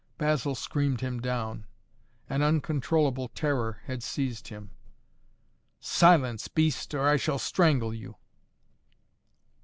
[0.17, 1.67] Basil screamed him down.
[2.27, 4.71] An uncontrollable terror had seized him.
[5.79, 8.15] "Silence, beast, or I shall strangle you!"